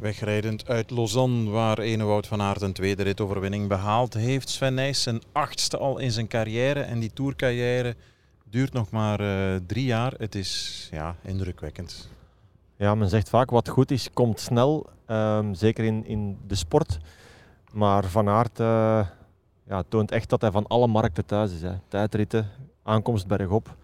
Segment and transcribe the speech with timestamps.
[0.00, 4.48] Wegrijdend uit Lausanne, waar Enewoud van Aert een tweede ritoverwinning behaald heeft.
[4.48, 6.80] Sven Nijs zijn achtste al in zijn carrière.
[6.80, 7.96] En die tourcarrière
[8.44, 10.14] duurt nog maar uh, drie jaar.
[10.18, 12.08] Het is ja, indrukwekkend.
[12.76, 14.86] Ja, men zegt vaak wat goed is, komt snel.
[15.06, 16.98] Um, zeker in, in de sport.
[17.72, 19.06] Maar Van Aert uh,
[19.66, 21.62] ja, toont echt dat hij van alle markten thuis is.
[21.62, 21.72] Hè.
[21.88, 22.50] Tijdritten,
[22.82, 23.76] aankomst bergop,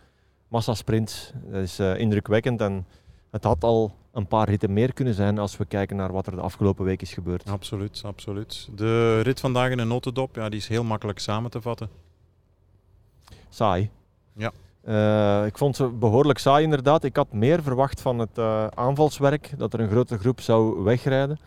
[0.49, 1.33] massasprints.
[1.35, 2.61] Dat is uh, indrukwekkend.
[2.61, 2.87] En
[3.31, 6.35] het had al een paar ritten meer kunnen zijn als we kijken naar wat er
[6.35, 7.51] de afgelopen week is gebeurd.
[7.51, 8.69] Absoluut, absoluut.
[8.75, 11.89] De rit vandaag in een notendop, ja, die is heel makkelijk samen te vatten.
[13.49, 13.91] Saai.
[14.37, 14.53] Ja.
[14.89, 17.05] Uh, ik vond ze behoorlijk saai inderdaad.
[17.05, 21.39] Ik had meer verwacht van het uh, aanvalswerk, dat er een grote groep zou wegrijden.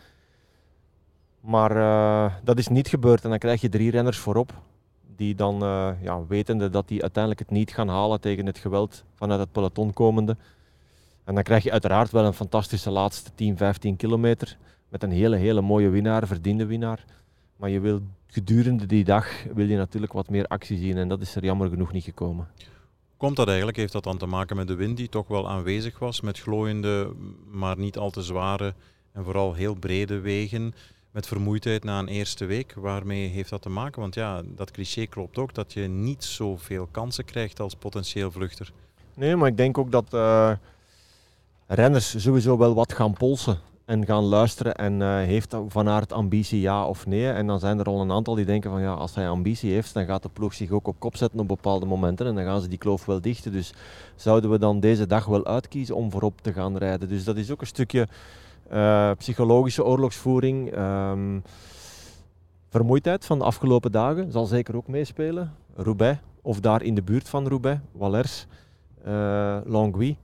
[1.40, 4.52] Maar uh, dat is niet gebeurd en dan krijg je drie renners voorop.
[5.16, 5.58] Die dan,
[6.02, 9.92] ja, wetende dat die uiteindelijk het niet gaan halen tegen het geweld vanuit het peloton
[9.92, 10.36] komende,
[11.30, 14.56] en dan krijg je uiteraard wel een fantastische laatste 10, 15 kilometer.
[14.88, 17.04] Met een hele, hele mooie winnaar, verdiende winnaar.
[17.56, 20.96] Maar je wil gedurende die dag wil je natuurlijk wat meer actie zien.
[20.96, 22.48] En dat is er jammer genoeg niet gekomen.
[23.16, 23.76] Komt dat eigenlijk?
[23.76, 26.20] Heeft dat dan te maken met de wind die toch wel aanwezig was?
[26.20, 27.12] Met glooiende,
[27.50, 28.74] maar niet al te zware
[29.12, 30.74] en vooral heel brede wegen.
[31.10, 32.74] Met vermoeidheid na een eerste week.
[32.76, 34.00] Waarmee heeft dat te maken?
[34.00, 38.72] Want ja, dat cliché klopt ook dat je niet zoveel kansen krijgt als potentieel vluchter.
[39.14, 40.14] Nee, maar ik denk ook dat.
[40.14, 40.52] Uh
[41.72, 44.74] renners sowieso wel wat gaan polsen en gaan luisteren.
[44.74, 47.30] En uh, heeft Van Aert ambitie, ja of nee?
[47.30, 49.94] En dan zijn er al een aantal die denken van ja, als hij ambitie heeft,
[49.94, 52.26] dan gaat de ploeg zich ook op kop zetten op bepaalde momenten.
[52.26, 53.52] En dan gaan ze die kloof wel dichten.
[53.52, 53.74] Dus
[54.14, 57.08] zouden we dan deze dag wel uitkiezen om voorop te gaan rijden.
[57.08, 58.08] Dus dat is ook een stukje
[58.72, 60.76] uh, psychologische oorlogsvoering.
[60.76, 61.42] Um,
[62.68, 65.54] vermoeidheid van de afgelopen dagen zal zeker ook meespelen.
[65.76, 68.46] Roubaix, of daar in de buurt van Roubaix, Wallers,
[69.06, 70.16] uh, Longwy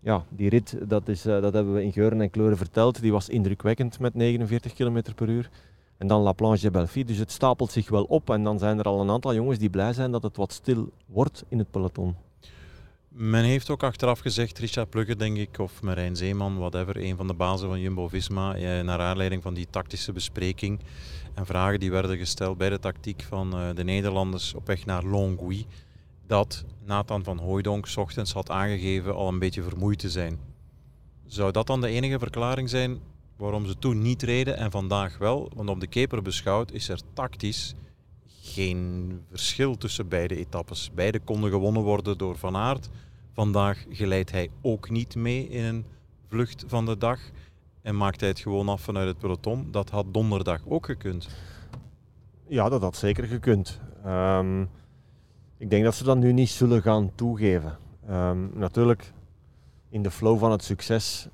[0.00, 3.00] ja, die rit, dat, is, uh, dat hebben we in geuren en kleuren verteld.
[3.00, 5.50] Die was indrukwekkend met 49 km per uur.
[5.96, 7.04] En dan La Planche de Belfi.
[7.04, 8.30] Dus het stapelt zich wel op.
[8.30, 10.90] En dan zijn er al een aantal jongens die blij zijn dat het wat stil
[11.06, 12.14] wordt in het peloton.
[13.08, 17.26] Men heeft ook achteraf gezegd, Richard Plugge denk ik, of Marijn Zeeman, whatever, een van
[17.26, 20.80] de bazen van Jumbo-Visma, eh, naar aanleiding van die tactische bespreking
[21.34, 25.04] en vragen die werden gesteld bij de tactiek van uh, de Nederlanders op weg naar
[25.04, 25.66] Longwy
[26.30, 30.38] dat Nathan van Hooijdonk ochtends had aangegeven al een beetje vermoeid te zijn.
[31.26, 32.98] Zou dat dan de enige verklaring zijn
[33.36, 35.50] waarom ze toen niet reden en vandaag wel?
[35.54, 37.74] Want op de keper beschouwd is er tactisch
[38.42, 40.90] geen verschil tussen beide etappes.
[40.94, 42.88] Beide konden gewonnen worden door Van Aert.
[43.32, 45.84] Vandaag geleidt hij ook niet mee in een
[46.28, 47.20] vlucht van de dag
[47.82, 49.68] en maakt hij het gewoon af vanuit het peloton.
[49.70, 51.28] Dat had donderdag ook gekund.
[52.48, 53.80] Ja, dat had zeker gekund.
[54.06, 54.68] Um,
[55.60, 57.78] ik denk dat ze dat nu niet zullen gaan toegeven.
[58.10, 59.12] Um, natuurlijk,
[59.88, 61.28] in de flow van het succes,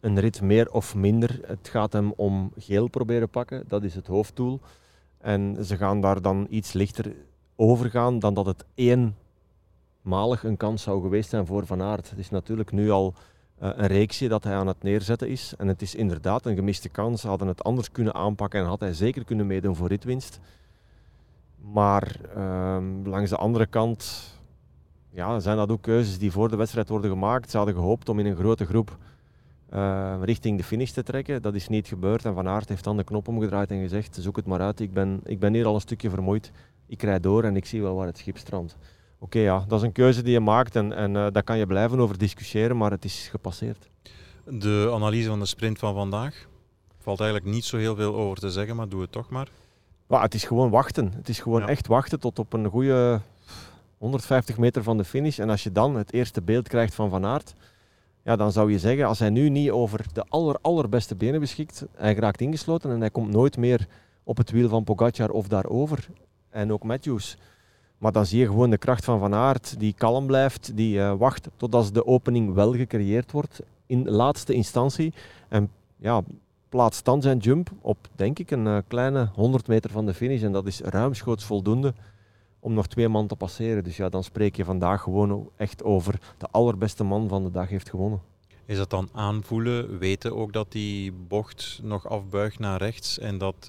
[0.00, 1.40] een rit meer of minder.
[1.46, 4.60] Het gaat hem om geel proberen pakken, dat is het hoofddoel.
[5.18, 7.14] En ze gaan daar dan iets lichter
[7.56, 12.10] over gaan dan dat het eenmalig een kans zou geweest zijn voor Van Aert.
[12.10, 13.14] Het is natuurlijk nu al
[13.62, 15.54] uh, een reeksje dat hij aan het neerzetten is.
[15.58, 17.20] En het is inderdaad een gemiste kans.
[17.20, 20.40] Ze hadden het anders kunnen aanpakken en had hij zeker kunnen meedoen voor ritwinst.
[21.72, 24.28] Maar um, langs de andere kant
[25.10, 27.50] ja, zijn dat ook keuzes die voor de wedstrijd worden gemaakt.
[27.50, 28.98] Ze hadden gehoopt om in een grote groep
[29.74, 31.42] uh, richting de finish te trekken.
[31.42, 34.36] Dat is niet gebeurd en Van Aert heeft dan de knop omgedraaid en gezegd zoek
[34.36, 36.52] het maar uit, ik ben, ik ben hier al een stukje vermoeid.
[36.86, 38.76] Ik rijd door en ik zie wel waar het schip strandt.
[39.18, 41.66] Oké, ja, dat is een keuze die je maakt en, en uh, daar kan je
[41.66, 43.88] blijven over discussiëren, maar het is gepasseerd.
[44.44, 46.46] De analyse van de sprint van vandaag
[46.98, 49.48] valt eigenlijk niet zo heel veel over te zeggen, maar doe het toch maar.
[50.10, 51.12] Maar het is gewoon wachten.
[51.16, 53.20] Het is gewoon echt wachten tot op een goede
[53.98, 55.38] 150 meter van de finish.
[55.38, 57.54] En als je dan het eerste beeld krijgt van Van Aert,
[58.22, 61.84] ja, dan zou je zeggen, als hij nu niet over de aller, allerbeste benen beschikt,
[61.96, 63.86] hij raakt ingesloten en hij komt nooit meer
[64.22, 66.06] op het wiel van Pogacar of daarover.
[66.48, 67.36] En ook Matthews.
[67.98, 71.14] Maar dan zie je gewoon de kracht van Van Aert, die kalm blijft, die uh,
[71.14, 75.12] wacht totdat de opening wel gecreëerd wordt in laatste instantie.
[75.48, 76.22] En ja,
[76.70, 80.42] plaatst dan zijn jump op, denk ik, een uh, kleine 100 meter van de finish.
[80.42, 81.94] En dat is ruimschoots voldoende
[82.60, 83.84] om nog twee man te passeren.
[83.84, 87.68] Dus ja, dan spreek je vandaag gewoon echt over de allerbeste man van de dag
[87.68, 88.20] heeft gewonnen.
[88.70, 93.54] Is dat dan aanvoelen, weten ook dat die bocht nog afbuigt naar rechts en dat
[93.60, 93.66] uh,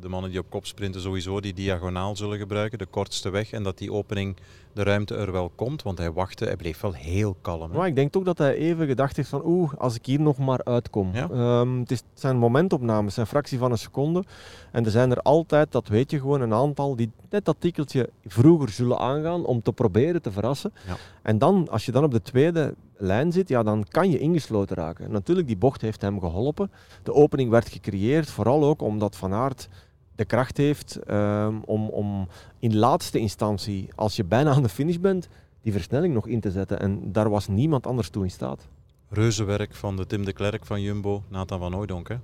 [0.00, 3.62] de mannen die op kop sprinten sowieso die diagonaal zullen gebruiken, de kortste weg, en
[3.62, 4.36] dat die opening
[4.72, 5.82] de ruimte er wel komt?
[5.82, 7.70] Want hij wachtte, hij bleef wel heel kalm.
[7.72, 10.38] Maar ik denk toch dat hij even gedacht heeft van oeh, als ik hier nog
[10.38, 11.10] maar uitkom.
[11.12, 11.60] Ja?
[11.60, 14.24] Um, het, is, het zijn momentopnames, het zijn fractie van een seconde.
[14.72, 18.10] En er zijn er altijd, dat weet je gewoon, een aantal die net dat tikkeltje
[18.24, 20.72] vroeger zullen aangaan om te proberen te verrassen.
[20.86, 20.96] Ja.
[21.22, 24.76] En dan, als je dan op de tweede lijn zit, ja, dan kan je ingesloten
[24.76, 25.10] raken.
[25.10, 26.70] Natuurlijk, die bocht heeft hem geholpen.
[27.02, 29.68] De opening werd gecreëerd, vooral ook omdat Van Aert
[30.16, 32.28] de kracht heeft ehm, om, om
[32.58, 35.28] in laatste instantie, als je bijna aan de finish bent,
[35.62, 36.80] die versnelling nog in te zetten.
[36.80, 38.68] En daar was niemand anders toe in staat.
[39.08, 42.08] Reuzenwerk van de Tim de Klerk van Jumbo, Nathan van Hooydonk.
[42.08, 42.16] Hè?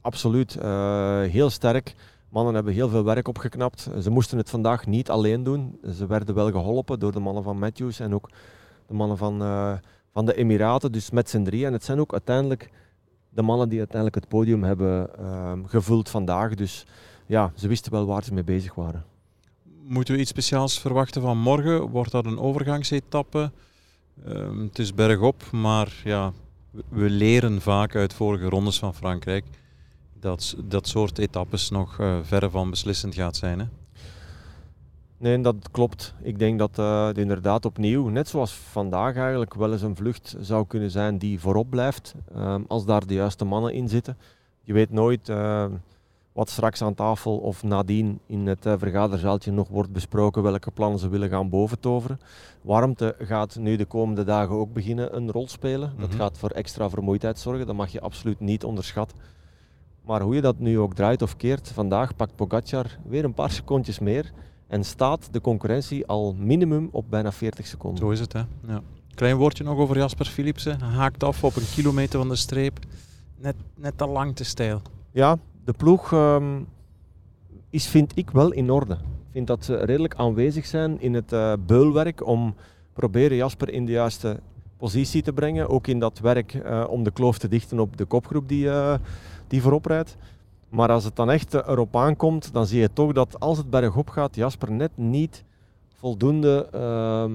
[0.00, 1.94] Absoluut, uh, heel sterk.
[2.28, 3.88] Mannen hebben heel veel werk opgeknapt.
[4.02, 5.78] Ze moesten het vandaag niet alleen doen.
[5.94, 8.30] Ze werden wel geholpen door de mannen van Matthews en ook
[8.86, 9.72] de mannen van, uh,
[10.16, 10.92] van de Emiraten.
[10.92, 11.66] Dus met z'n drie.
[11.66, 12.70] En het zijn ook uiteindelijk
[13.28, 16.54] de mannen die uiteindelijk het podium hebben uh, gevuld vandaag.
[16.54, 16.86] Dus
[17.26, 19.04] ja, ze wisten wel waar ze mee bezig waren.
[19.82, 21.88] Moeten we iets speciaals verwachten van morgen?
[21.88, 23.50] Wordt dat een overgangsetappe?
[24.28, 26.32] Um, het is bergop, maar ja,
[26.88, 29.44] we leren vaak uit vorige rondes van Frankrijk
[30.20, 33.58] dat dat soort etappes nog uh, verre van beslissend gaat zijn.
[33.58, 33.66] Hè?
[35.18, 36.14] Nee, dat klopt.
[36.22, 40.36] Ik denk dat uh, het inderdaad opnieuw, net zoals vandaag eigenlijk, wel eens een vlucht
[40.40, 42.14] zou kunnen zijn die voorop blijft.
[42.36, 44.16] Uh, als daar de juiste mannen in zitten.
[44.62, 45.64] Je weet nooit uh,
[46.32, 51.08] wat straks aan tafel of nadien in het vergaderzaaltje nog wordt besproken, welke plannen ze
[51.08, 52.20] willen gaan boventoveren.
[52.62, 55.92] Warmte gaat nu de komende dagen ook beginnen een rol spelen.
[55.98, 56.18] Dat mhm.
[56.18, 59.18] gaat voor extra vermoeidheid zorgen, dat mag je absoluut niet onderschatten.
[60.04, 63.50] Maar hoe je dat nu ook draait of keert, vandaag pakt Pogacar weer een paar
[63.50, 64.32] secondjes meer
[64.66, 67.98] en staat de concurrentie al minimum op bijna 40 seconden.
[67.98, 68.42] Zo is het, hè.
[68.66, 68.82] Ja.
[69.14, 70.80] Klein woordje nog over Jasper Philipsen.
[70.80, 72.78] Haakt af op een kilometer van de streep.
[73.38, 74.82] Net, net te lang te stijl.
[75.10, 76.66] Ja, de ploeg um,
[77.70, 78.92] is, vind ik, wel in orde.
[78.92, 82.54] Ik vind dat ze redelijk aanwezig zijn in het uh, beulwerk om
[82.92, 84.40] proberen Jasper in de juiste
[84.76, 85.68] positie te brengen.
[85.68, 88.64] Ook in dat werk uh, om de kloof te dichten op de kopgroep die...
[88.64, 88.94] Uh,
[89.48, 90.16] die voorop rijdt.
[90.68, 94.08] Maar als het dan echt erop aankomt, dan zie je toch dat als het bergop
[94.08, 95.44] gaat, Jasper net niet
[95.94, 97.32] voldoende ehm,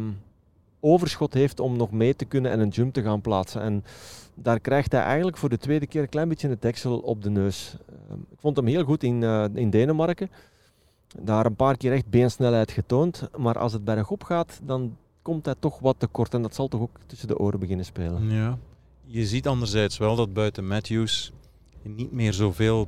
[0.79, 3.61] overschot heeft om nog mee te kunnen en een jump te gaan plaatsen.
[3.61, 3.83] En
[4.35, 7.29] daar krijgt hij eigenlijk voor de tweede keer een klein beetje het deksel op de
[7.29, 7.75] neus.
[7.89, 10.29] Ehm, ik vond hem heel goed in, uh, in Denemarken.
[11.19, 13.29] Daar een paar keer echt beensnelheid getoond.
[13.37, 16.33] Maar als het bergop gaat, dan komt hij toch wat tekort.
[16.33, 18.29] En dat zal toch ook tussen de oren beginnen spelen.
[18.29, 18.57] Ja.
[19.05, 21.31] Je ziet anderzijds wel dat buiten Matthews
[21.83, 22.87] niet meer zoveel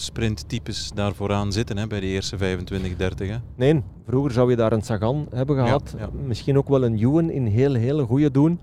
[0.00, 3.28] sprinttypes daar vooraan zitten hè, bij de eerste 25, 30.
[3.28, 3.36] Hè?
[3.54, 5.96] Nee, vroeger zou je daar een Sagan hebben gehad.
[6.26, 8.60] Misschien ook wel een Ewan in heel, hele goede doen.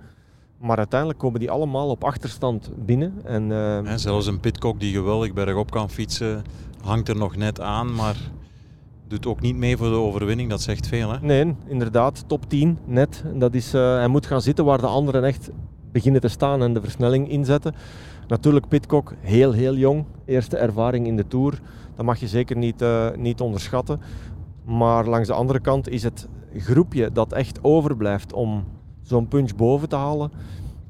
[0.57, 3.13] Maar uiteindelijk komen die allemaal op achterstand binnen.
[3.23, 3.93] En, uh...
[3.95, 6.43] zelfs een Pitcock die geweldig bergop kan fietsen,
[6.81, 8.15] hangt er nog net aan, maar
[9.07, 10.49] doet ook niet mee voor de overwinning.
[10.49, 11.11] Dat zegt veel.
[11.11, 11.17] Hè?
[11.21, 12.23] Nee, inderdaad.
[12.27, 13.23] Top 10 net.
[13.33, 15.49] Dat is, uh, hij moet gaan zitten waar de anderen echt
[15.91, 17.75] beginnen te staan en de versnelling inzetten.
[18.27, 21.61] Natuurlijk Pitcock, heel heel jong, eerste ervaring in de Tour.
[21.95, 23.99] Dat mag je zeker niet, uh, niet onderschatten.
[24.65, 26.27] Maar langs de andere kant is het
[26.57, 28.63] groepje dat echt overblijft om
[29.01, 30.31] zo'n punch boven te halen,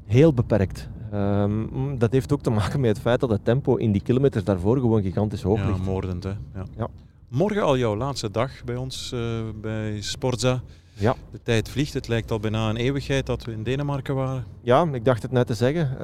[0.04, 0.88] heel beperkt.
[1.14, 4.44] Um, dat heeft ook te maken met het feit dat het tempo in die kilometers
[4.44, 5.84] daarvoor gewoon gigantisch hoog ja, ligt.
[5.84, 6.30] Moordend, hè?
[6.54, 6.64] Ja.
[6.76, 6.88] ja.
[7.28, 9.20] Morgen al jouw laatste dag bij ons, uh,
[9.60, 10.62] bij Sportza.
[10.98, 11.14] Ja.
[11.30, 11.94] De tijd vliegt.
[11.94, 14.44] Het lijkt al bijna een eeuwigheid dat we in Denemarken waren.
[14.62, 15.90] Ja, ik dacht het net te zeggen.
[15.92, 15.98] Uh,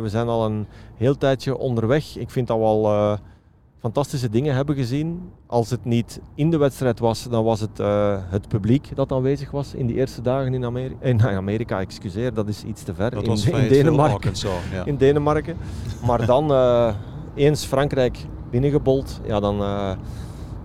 [0.00, 0.66] we zijn al een
[0.96, 2.16] heel tijdje onderweg.
[2.16, 3.16] Ik vind dat we al uh,
[3.80, 5.30] fantastische dingen hebben gezien.
[5.46, 9.50] Als het niet in de wedstrijd was, dan was het uh, het publiek dat aanwezig
[9.50, 11.06] was in die eerste dagen in Amerika.
[11.06, 13.10] In Amerika, excuseer, dat is iets te ver.
[13.10, 14.32] Dat in, was in Denemarken.
[14.72, 14.84] ja.
[14.84, 15.56] In Denemarken.
[16.06, 16.52] Maar dan
[17.34, 18.18] eens Frankrijk
[18.50, 19.60] binnengebold, ja, dan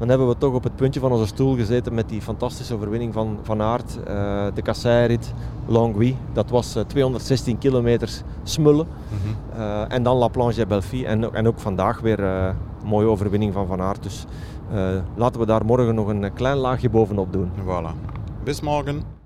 [0.02, 3.14] dan hebben we toch op het puntje van onze stoel gezeten met die fantastische overwinning
[3.14, 3.98] van Van Aert.
[4.08, 5.34] Uh, de kasseirit,
[5.66, 8.10] Longwy, dat was 216 eh, kilometer
[8.44, 8.88] smullen.
[9.08, 9.60] Mhm.
[9.60, 13.68] uh, en dan La Planche Belfi en, en ook vandaag weer een mooie overwinning van
[13.68, 14.04] Van Aert.
[14.04, 14.26] Dus
[15.16, 17.52] laten we daar morgen nog een klein laagje bovenop doen.
[17.64, 18.10] Voilà.
[18.44, 19.21] Bis morgen.